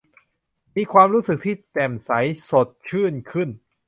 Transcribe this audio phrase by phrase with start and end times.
[0.75, 2.11] มีความรู้สึกที่แจ่มใส
[2.49, 3.49] สดชื่นขึ้น